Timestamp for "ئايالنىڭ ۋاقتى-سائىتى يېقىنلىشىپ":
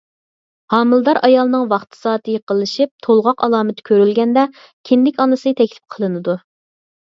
1.27-2.91